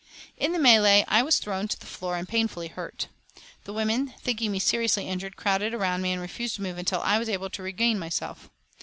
In 0.35 0.51
the 0.51 0.57
mêlée 0.57 1.05
I 1.07 1.21
was 1.21 1.37
thrown 1.37 1.67
to 1.67 1.79
the 1.79 1.85
floor 1.85 2.17
and 2.17 2.27
painfully 2.27 2.69
hurt. 2.69 3.07
The 3.65 3.71
women, 3.73 4.15
thinking 4.19 4.51
me 4.51 4.57
seriously 4.57 5.07
injured, 5.07 5.35
crowded 5.35 5.75
around 5.75 6.01
me 6.01 6.11
and 6.11 6.19
refused 6.19 6.55
to 6.55 6.63
move 6.63 6.79
until 6.79 7.01
I 7.01 7.19
was 7.19 7.29
able 7.29 7.51
to 7.51 7.61
regain 7.61 7.99
myself. 7.99 8.49